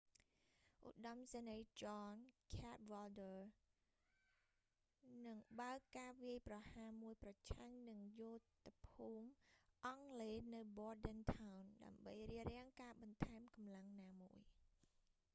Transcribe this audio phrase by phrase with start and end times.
[0.85, 2.15] ឧត្តមសេនីយ៍ john
[2.53, 3.41] cadwalder ចន ខាតវ៉លឌើរ
[5.27, 8.39] នឹងបើកការវាយប្រហារមួយប្រឆាំងនឹងយោធ
[8.87, 9.27] ភូមិ
[9.85, 14.37] អង់គ្លេសនៅ bordentown ដើម្បីរារាំងការបន្ថែមកម្លាំងណាមួយ